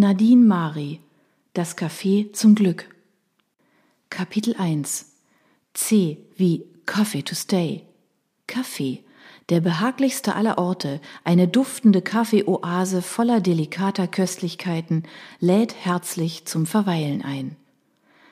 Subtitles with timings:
[0.00, 0.98] Nadine Mari
[1.52, 2.88] Das Café zum Glück
[4.08, 5.12] Kapitel 1
[5.74, 7.82] C wie Coffee to Stay
[8.46, 9.04] Kaffee
[9.50, 15.02] der behaglichste aller Orte, eine duftende Kaffeeoase voller delikater Köstlichkeiten,
[15.38, 17.56] lädt herzlich zum Verweilen ein.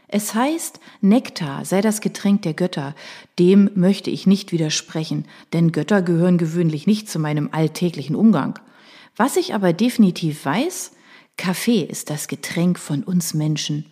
[0.06, 2.94] Es heißt, Nektar sei das Getränk der Götter.
[3.38, 8.58] Dem möchte ich nicht widersprechen, denn Götter gehören gewöhnlich nicht zu meinem alltäglichen Umgang.
[9.16, 10.92] Was ich aber definitiv weiß,
[11.38, 13.86] Kaffee ist das Getränk von uns Menschen.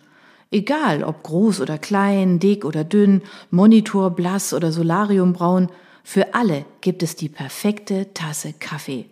[0.51, 5.69] Egal ob groß oder klein, dick oder dünn, Monitor blass oder Solariumbraun,
[6.03, 9.05] für alle gibt es die perfekte Tasse Kaffee.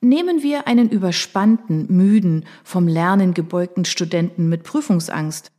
[0.00, 5.50] Nehmen wir einen überspannten, müden, vom Lernen gebeugten Studenten mit Prüfungsangst.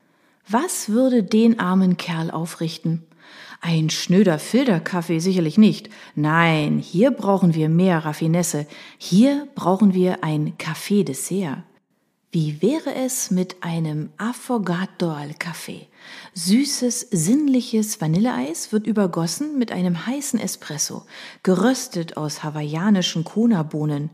[0.48, 3.04] Was würde den armen Kerl aufrichten?
[3.62, 5.90] Ein schnöder Filterkaffee sicherlich nicht.
[6.16, 8.66] Nein, hier brauchen wir mehr Raffinesse.
[8.98, 11.64] Hier brauchen wir ein Kaffee-Dessert.
[12.32, 15.88] Wie wäre es mit einem Affogato al Café?
[16.36, 21.08] Süßes, sinnliches Vanilleeis wird übergossen mit einem heißen Espresso,
[21.42, 24.12] geröstet aus hawaiianischen Kona-Bohnen.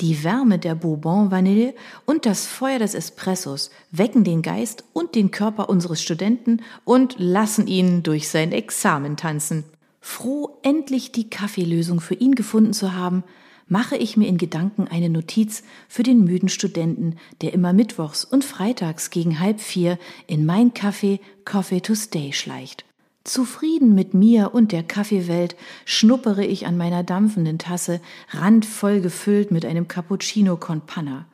[0.00, 1.74] Die Wärme der Bourbon-Vanille
[2.06, 7.66] und das Feuer des Espressos wecken den Geist und den Körper unseres Studenten und lassen
[7.66, 9.64] ihn durch sein Examen tanzen.
[10.00, 13.24] Froh, endlich die Kaffeelösung für ihn gefunden zu haben,
[13.68, 18.44] mache ich mir in Gedanken eine Notiz für den müden Studenten, der immer mittwochs und
[18.44, 22.84] freitags gegen halb vier in mein Café Coffee to Stay schleicht.
[23.24, 29.66] Zufrieden mit mir und der Kaffeewelt schnuppere ich an meiner dampfenden Tasse, randvoll gefüllt mit
[29.66, 31.26] einem Cappuccino con Panna.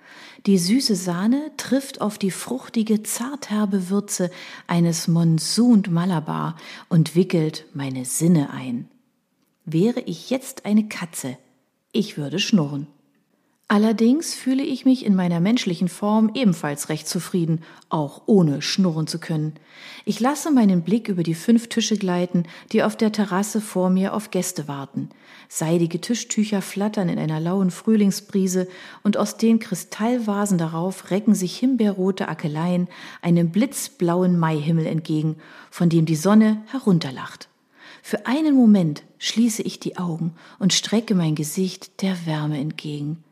[0.46, 4.30] Die süße Sahne trifft auf die fruchtige, zartherbe Würze
[4.66, 6.56] eines Monsun Malabar
[6.88, 8.88] und wickelt meine Sinne ein.
[9.64, 11.38] Wäre ich jetzt eine Katze,
[11.94, 12.86] ich würde schnurren.
[13.66, 19.18] Allerdings fühle ich mich in meiner menschlichen Form ebenfalls recht zufrieden, auch ohne schnurren zu
[19.18, 19.54] können.
[20.04, 24.12] Ich lasse meinen Blick über die fünf Tische gleiten, die auf der Terrasse vor mir
[24.12, 25.08] auf Gäste warten.
[25.48, 28.68] Seidige Tischtücher flattern in einer lauen Frühlingsbrise
[29.02, 32.86] und aus den Kristallvasen darauf recken sich himbeerrote Akeleien
[33.22, 35.36] einem blitzblauen Maihimmel entgegen,
[35.70, 37.48] von dem die Sonne herunterlacht.
[38.06, 43.24] Für einen Moment schließe ich die Augen und strecke mein Gesicht der Wärme entgegen.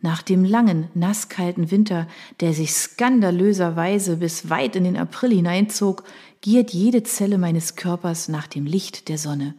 [0.00, 2.08] Nach dem langen, nasskalten Winter,
[2.40, 6.02] der sich skandalöserweise bis weit in den April hineinzog,
[6.40, 9.54] giert jede Zelle meines Körpers nach dem Licht der Sonne.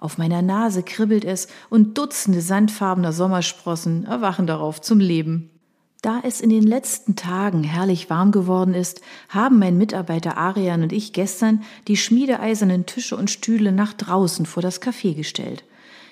[0.00, 5.48] Auf meiner Nase kribbelt es und Dutzende sandfarbener Sommersprossen erwachen darauf zum Leben.
[6.00, 10.92] Da es in den letzten Tagen herrlich warm geworden ist, haben mein Mitarbeiter Arian und
[10.92, 15.64] ich gestern die schmiedeeisernen Tische und Stühle nach draußen vor das Café gestellt.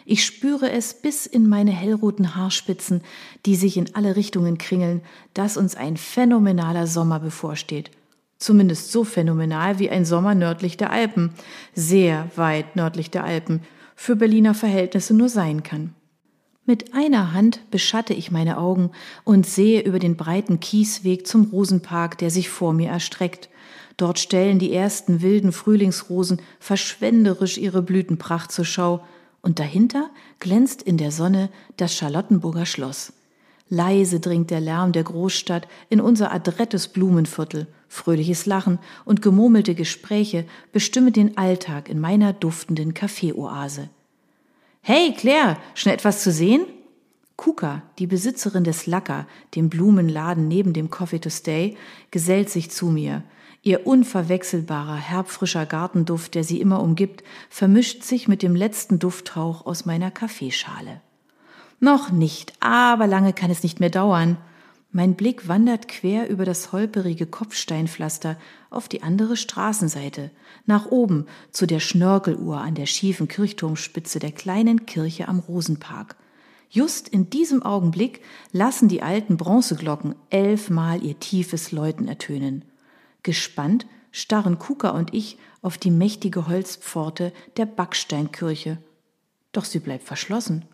[0.05, 3.03] Ich spüre es bis in meine hellroten Haarspitzen,
[3.45, 5.03] die sich in alle Richtungen kringeln,
[5.35, 7.91] dass uns ein phänomenaler Sommer bevorsteht.
[8.39, 11.33] Zumindest so phänomenal wie ein Sommer nördlich der Alpen,
[11.75, 13.63] sehr weit nördlich der Alpen,
[13.97, 15.96] für Berliner Verhältnisse nur sein kann.
[16.69, 18.91] Mit einer Hand beschatte ich meine Augen
[19.23, 23.49] und sehe über den breiten Kiesweg zum Rosenpark, der sich vor mir erstreckt.
[23.97, 29.05] Dort stellen die ersten wilden Frühlingsrosen verschwenderisch ihre Blütenpracht zur Schau,
[29.43, 30.11] und dahinter
[30.41, 33.13] glänzt in der Sonne das Charlottenburger Schloss.
[33.69, 37.69] Leise dringt der Lärm der Großstadt in unser adrettes Blumenviertel.
[37.87, 43.89] Fröhliches Lachen und gemurmelte Gespräche bestimmen den Alltag in meiner duftenden Kaffeeoase.
[44.89, 46.65] Hey, Claire, schon etwas zu sehen?
[47.35, 49.27] Kuka, die Besitzerin des Lacker,
[49.57, 51.77] dem Blumenladen neben dem Coffee to Stay,
[52.13, 53.25] gesellt sich zu mir.
[53.63, 59.87] Ihr unverwechselbarer, herbfrischer Gartenduft, der sie immer umgibt, vermischt sich mit dem letzten Dufthauch aus
[59.87, 61.01] meiner Kaffeeschale.
[61.81, 64.37] Noch nicht, aber lange kann es nicht mehr dauern.
[64.91, 68.39] Mein Blick wandert quer über das holperige Kopfsteinpflaster
[68.71, 70.31] auf die andere Straßenseite,
[70.65, 76.17] nach oben zu der Schnörkeluhr an der schiefen Kirchturmspitze der kleinen Kirche am Rosenpark.
[76.71, 78.21] Just in diesem Augenblick
[78.53, 82.65] lassen die alten Bronzeglocken elfmal ihr tiefes Läuten ertönen.
[83.23, 88.79] Gespannt starren Kuka und ich auf die mächtige Holzpforte der Backsteinkirche.
[89.53, 90.65] Doch sie bleibt verschlossen.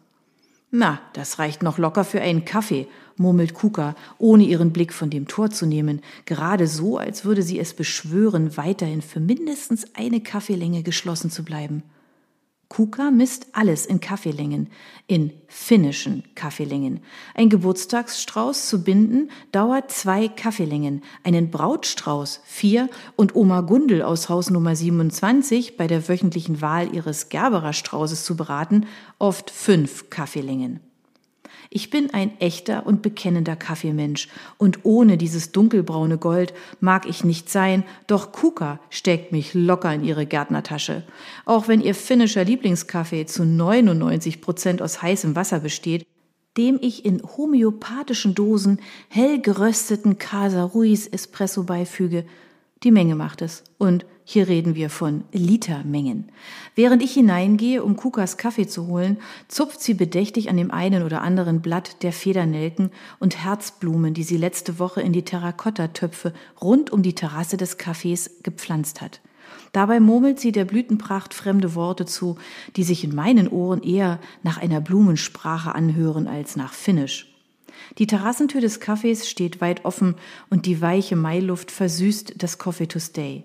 [0.75, 2.87] Na, das reicht noch locker für einen Kaffee,
[3.19, 7.59] murmelt Kuka, ohne ihren Blick von dem Tor zu nehmen, gerade so, als würde sie
[7.59, 11.83] es beschwören, weiterhin für mindestens eine Kaffeelänge geschlossen zu bleiben.
[12.73, 14.71] Kuka misst alles in Kaffeelängen,
[15.07, 17.01] in finnischen Kaffeelängen.
[17.35, 24.49] Ein Geburtstagsstrauß zu binden dauert zwei Kaffeelängen, einen Brautstrauß vier und Oma Gundel aus Haus
[24.49, 28.87] Nummer 27 bei der wöchentlichen Wahl ihres Gerberer Straußes zu beraten
[29.19, 30.81] oft fünf Kaffeelängen.
[31.75, 34.29] Ich bin ein echter und bekennender Kaffeemensch
[34.59, 40.05] und ohne dieses dunkelbraune Gold mag ich nicht sein, doch Kuka steckt mich locker in
[40.05, 41.03] ihre Gärtnertasche.
[41.47, 46.07] Auch wenn ihr finnischer Lieblingskaffee zu 99 Prozent aus heißem Wasser besteht,
[46.59, 48.79] dem ich in homöopathischen Dosen
[49.09, 52.27] hell gerösteten Casa Ruiz Espresso beifüge,
[52.83, 53.65] die Menge macht es.
[53.79, 56.29] Und hier reden wir von Litermengen.
[56.75, 61.23] Während ich hineingehe, um Kukas Kaffee zu holen, zupft sie bedächtig an dem einen oder
[61.23, 67.03] anderen Blatt der Federnelken und Herzblumen, die sie letzte Woche in die Terrakotta-Töpfe rund um
[67.03, 69.21] die Terrasse des Cafés gepflanzt hat.
[69.73, 72.37] Dabei murmelt sie der Blütenpracht fremde Worte zu,
[72.77, 77.29] die sich in meinen Ohren eher nach einer Blumensprache anhören als nach Finnisch.
[77.99, 80.15] Die Terrassentür des Cafés steht weit offen
[80.51, 83.45] und die weiche Mailuft versüßt das Coffee to Stay.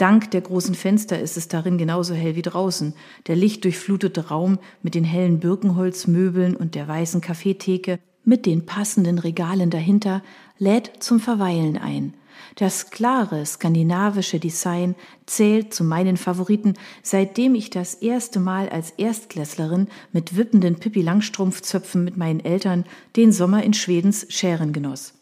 [0.00, 2.94] Dank der großen Fenster ist es darin genauso hell wie draußen.
[3.26, 9.68] Der lichtdurchflutete Raum mit den hellen Birkenholzmöbeln und der weißen Kaffeetheke mit den passenden Regalen
[9.68, 10.22] dahinter
[10.56, 12.14] lädt zum Verweilen ein.
[12.56, 14.94] Das klare skandinavische Design
[15.26, 22.04] zählt zu meinen Favoriten, seitdem ich das erste Mal als Erstklässlerin mit wippenden Pippi Langstrumpfzöpfen
[22.04, 22.86] mit meinen Eltern
[23.16, 25.12] den Sommer in Schwedens Schären genoss.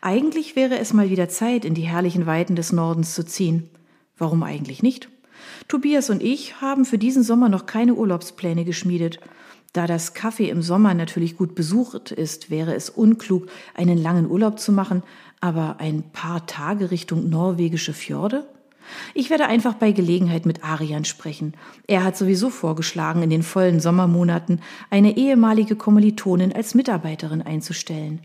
[0.00, 3.68] Eigentlich wäre es mal wieder Zeit, in die herrlichen Weiten des Nordens zu ziehen.
[4.22, 5.08] Warum eigentlich nicht?
[5.66, 9.18] Tobias und ich haben für diesen Sommer noch keine Urlaubspläne geschmiedet.
[9.72, 14.60] Da das Kaffee im Sommer natürlich gut besucht ist, wäre es unklug, einen langen Urlaub
[14.60, 15.02] zu machen,
[15.40, 18.46] aber ein paar Tage Richtung norwegische Fjorde?
[19.12, 21.54] Ich werde einfach bei Gelegenheit mit Arian sprechen.
[21.88, 28.20] Er hat sowieso vorgeschlagen, in den vollen Sommermonaten eine ehemalige Kommilitonin als Mitarbeiterin einzustellen.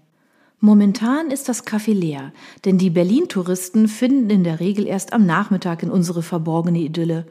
[0.59, 2.33] Momentan ist das Café leer,
[2.65, 7.27] denn die Berlin-Touristen finden in der Regel erst am Nachmittag in unsere verborgene Idylle.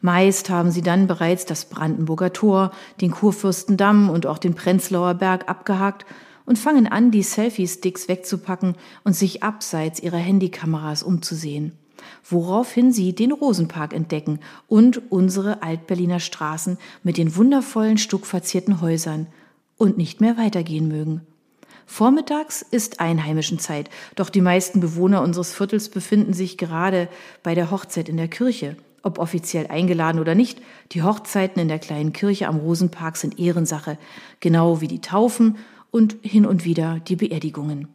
[0.00, 2.70] Meist haben sie dann bereits das Brandenburger Tor,
[3.00, 6.06] den Kurfürstendamm und auch den Prenzlauer Berg abgehakt
[6.46, 11.72] und fangen an, die Selfie-Sticks wegzupacken und sich abseits ihrer Handykameras umzusehen.
[12.22, 14.38] Woraufhin sie den Rosenpark entdecken
[14.68, 19.26] und unsere Altberliner Straßen mit den wundervollen stuckverzierten Häusern
[19.76, 21.22] und nicht mehr weitergehen mögen.
[21.90, 27.08] Vormittags ist einheimischen Zeit, doch die meisten Bewohner unseres Viertels befinden sich gerade
[27.42, 28.76] bei der Hochzeit in der Kirche.
[29.02, 30.60] Ob offiziell eingeladen oder nicht,
[30.92, 33.98] die Hochzeiten in der kleinen Kirche am Rosenpark sind Ehrensache,
[34.38, 35.56] genau wie die Taufen
[35.90, 37.88] und hin und wieder die Beerdigungen.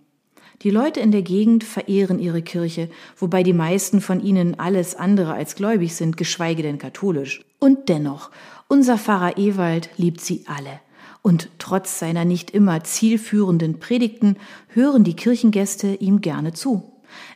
[0.63, 5.33] Die Leute in der Gegend verehren ihre Kirche, wobei die meisten von ihnen alles andere
[5.33, 7.41] als gläubig sind, geschweige denn katholisch.
[7.59, 8.31] Und dennoch,
[8.67, 10.79] unser Pfarrer Ewald liebt sie alle
[11.23, 14.35] und trotz seiner nicht immer zielführenden Predigten
[14.67, 16.91] hören die Kirchengäste ihm gerne zu.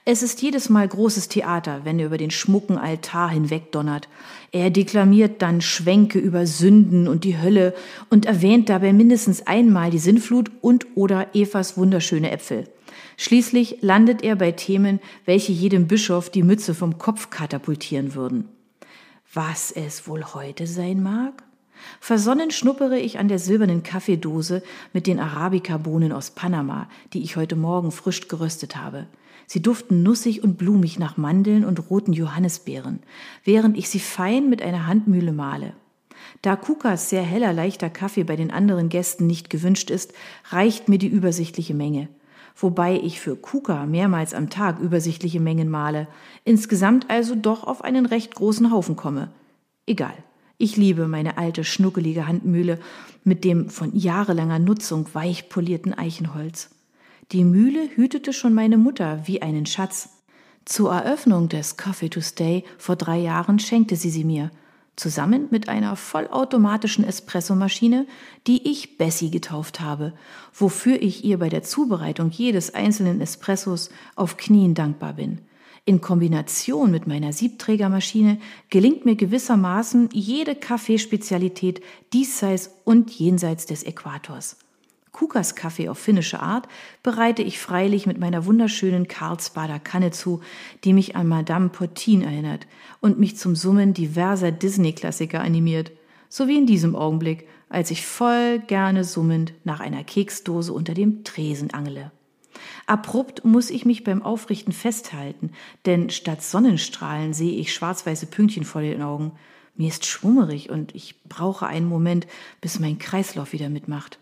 [0.05, 4.09] Es ist jedes Mal großes Theater, wenn er über den schmucken Altar hinwegdonnert.
[4.51, 7.73] Er deklamiert dann Schwänke über Sünden und die Hölle
[8.09, 12.67] und erwähnt dabei mindestens einmal die Sinnflut und oder Evas wunderschöne Äpfel.
[13.17, 18.49] Schließlich landet er bei Themen, welche jedem Bischof die Mütze vom Kopf katapultieren würden.
[19.33, 21.46] Was es wohl heute sein mag?
[22.00, 24.63] Versonnen schnuppere ich an der silbernen Kaffeedose
[24.94, 29.07] mit den Arabica-Bohnen aus Panama, die ich heute Morgen frisch geröstet habe.
[29.45, 33.00] Sie duften nussig und blumig nach Mandeln und roten Johannisbeeren,
[33.44, 35.74] während ich sie fein mit einer Handmühle male.
[36.41, 40.13] Da Kukas sehr heller, leichter Kaffee bei den anderen Gästen nicht gewünscht ist,
[40.50, 42.09] reicht mir die übersichtliche Menge.
[42.56, 46.07] Wobei ich für Kuka mehrmals am Tag übersichtliche Mengen male,
[46.44, 49.30] insgesamt also doch auf einen recht großen Haufen komme.
[49.85, 50.16] Egal.
[50.59, 52.80] Ich liebe meine alte, schnuckelige Handmühle
[53.23, 56.71] mit dem von jahrelanger Nutzung weich polierten Eichenholz.
[57.31, 60.09] Die Mühle hütete schon meine Mutter wie einen Schatz.
[60.66, 64.49] Zur Eröffnung des Coffee to Stay vor drei Jahren schenkte sie sie mir,
[64.95, 68.07] zusammen mit einer vollautomatischen Espressomaschine,
[68.47, 70.14] die ich Bessie getauft habe,
[70.56, 75.37] wofür ich ihr bei der Zubereitung jedes einzelnen Espressos auf Knien dankbar bin.
[75.87, 78.39] In Kombination mit meiner Siebträgermaschine
[78.69, 84.57] gelingt mir gewissermaßen jede Kaffeespezialität diesseits und jenseits des Äquators.
[85.13, 86.67] Kukas Kaffee auf finnische Art
[87.03, 90.41] bereite ich freilich mit meiner wunderschönen Karlsbader Kanne zu,
[90.83, 92.67] die mich an Madame Pottin erinnert
[92.99, 95.94] und mich zum Summen diverser Disney-Klassiker animiert.
[96.27, 101.23] So wie in diesem Augenblick, als ich voll gerne summend nach einer Keksdose unter dem
[101.23, 102.11] Tresen angle.
[102.85, 105.52] Abrupt muss ich mich beim Aufrichten festhalten,
[105.85, 109.31] denn statt Sonnenstrahlen sehe ich schwarz-weiße Pünktchen vor den Augen.
[109.76, 112.28] Mir ist schwummerig und ich brauche einen Moment,
[112.61, 114.19] bis mein Kreislauf wieder mitmacht.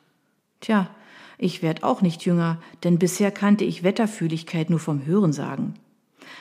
[0.60, 0.89] Tja,
[1.38, 5.75] ich werd auch nicht jünger, denn bisher kannte ich Wetterfühligkeit nur vom Hörensagen.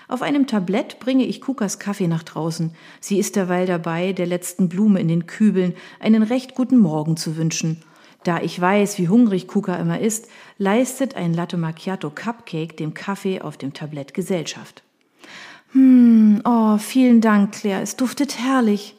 [0.08, 2.74] Auf einem Tablett bringe ich Kukas Kaffee nach draußen.
[3.00, 7.36] Sie ist derweil dabei, der letzten Blume in den Kübeln einen recht guten Morgen zu
[7.36, 7.82] wünschen
[8.24, 13.42] Da ich weiß, wie hungrig Kuka immer ist, leistet ein Latte Macchiato Cupcake dem Kaffee
[13.42, 14.82] auf dem Tablett Gesellschaft.
[15.72, 18.96] Hm, oh, vielen Dank, Claire, es duftet herrlich.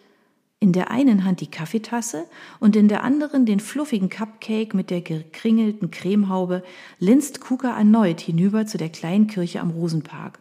[0.60, 2.26] In der einen Hand die Kaffeetasse
[2.60, 6.64] und in der anderen den fluffigen Cupcake mit der gekringelten Cremehaube
[7.00, 10.40] linst Kuka erneut hinüber zu der kleinen Kirche am Rosenpark.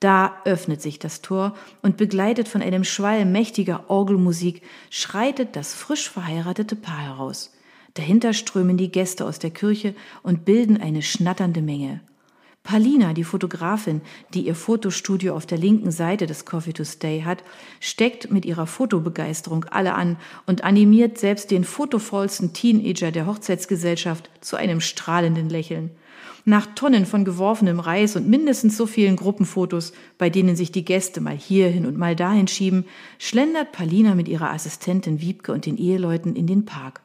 [0.00, 6.10] Da öffnet sich das Tor und begleitet von einem Schwall mächtiger Orgelmusik schreitet das frisch
[6.10, 7.52] verheiratete Paar heraus.
[7.96, 12.00] Dahinter strömen die Gäste aus der Kirche und bilden eine schnatternde Menge.
[12.62, 14.02] Palina, die Fotografin,
[14.34, 17.42] die ihr Fotostudio auf der linken Seite des Coffee to Stay hat,
[17.80, 24.56] steckt mit ihrer Fotobegeisterung alle an und animiert selbst den fotovollsten Teenager der Hochzeitsgesellschaft zu
[24.56, 25.90] einem strahlenden Lächeln.
[26.44, 31.22] Nach Tonnen von geworfenem Reis und mindestens so vielen Gruppenfotos, bei denen sich die Gäste
[31.22, 32.84] mal hierhin und mal dahin schieben,
[33.18, 37.00] schlendert Palina mit ihrer Assistentin Wiebke und den Eheleuten in den Park.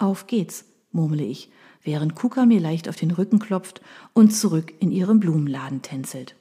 [0.00, 1.50] Auf geht's, murmle ich,
[1.82, 3.82] während Kuka mir leicht auf den Rücken klopft
[4.14, 6.36] und zurück in ihren Blumenladen tänzelt.